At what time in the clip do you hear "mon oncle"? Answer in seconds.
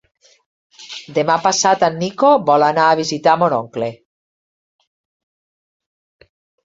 3.43-3.91